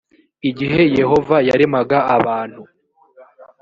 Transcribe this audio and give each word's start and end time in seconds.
igihe 0.49 0.81
yehova 0.99 1.35
yaremaga 1.47 1.99
abantu 2.17 2.61